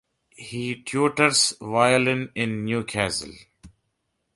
[0.35, 3.35] He tutors violin in Newcastle.